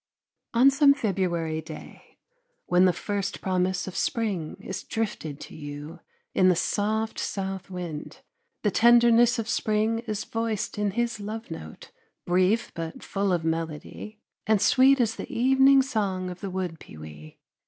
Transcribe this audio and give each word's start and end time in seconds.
On 0.55 0.71
some 0.71 0.95
February 0.95 1.61
day, 1.61 2.17
when 2.65 2.85
the 2.85 2.91
first 2.91 3.39
promise 3.39 3.85
of 3.85 3.95
spring 3.95 4.57
is 4.59 4.81
drifted 4.81 5.39
to 5.41 5.55
you 5.55 5.99
in 6.33 6.49
the 6.49 6.55
soft 6.55 7.19
south 7.19 7.69
wind, 7.69 8.21
the 8.63 8.71
tenderness 8.71 9.37
of 9.37 9.47
spring 9.47 9.99
is 10.07 10.23
voiced 10.25 10.79
in 10.79 10.89
his 10.97 11.19
love 11.19 11.51
note, 11.51 11.91
brief 12.25 12.71
but 12.73 13.03
full 13.03 13.31
of 13.31 13.45
melody, 13.45 14.17
and 14.47 14.59
sweet 14.59 14.99
as 14.99 15.17
the 15.17 15.31
evening 15.31 15.83
song 15.83 16.31
of 16.31 16.39
the 16.39 16.49
wood 16.49 16.79
pewee. 16.79 17.37